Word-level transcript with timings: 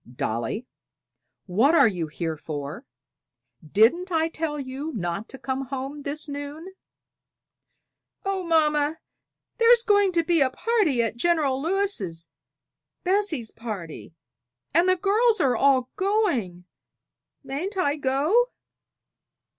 "Dolly! 0.11 0.65
what 1.45 1.75
are 1.75 1.87
you 1.87 2.07
here 2.07 2.35
for? 2.35 2.87
Didn't 3.63 4.11
I 4.11 4.29
tell 4.29 4.59
you 4.59 4.91
not 4.95 5.29
to 5.29 5.37
come 5.37 5.65
home 5.65 6.01
this 6.01 6.27
noon?" 6.27 6.73
"Oh, 8.25 8.41
mamma, 8.43 8.97
there's 9.59 9.83
going 9.83 10.11
to 10.13 10.23
be 10.23 10.41
a 10.41 10.49
party 10.49 11.03
at 11.03 11.17
General 11.17 11.61
Lewis' 11.61 12.27
Bessie's 13.03 13.51
party 13.51 14.15
and 14.73 14.89
the 14.89 14.95
girls 14.95 15.39
are 15.39 15.55
all 15.55 15.91
going; 15.97 16.65
mayn't 17.43 17.77
I 17.77 17.95
go?" 17.95 18.49